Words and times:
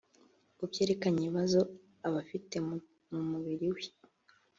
ngo 0.53 0.63
byerekana 0.71 1.17
ibibazo 1.21 1.59
abafite 2.07 2.55
mu 3.11 3.21
mubiri 3.31 3.67
we 3.75 3.83